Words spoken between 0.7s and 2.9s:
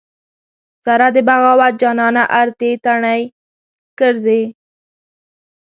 سره د بغاوت جانانه ارتې